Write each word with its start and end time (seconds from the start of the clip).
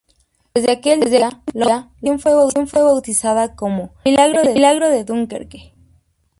Desde 0.55 0.71
aquel 0.71 1.11
día, 1.11 1.43
la 1.53 1.91
operación 2.01 2.65
fue 2.67 2.81
bautizada 2.81 3.55
como 3.55 3.91
"El 4.03 4.17
Milagro 4.55 4.89
de 4.89 5.03
Dunkerque". 5.03 5.75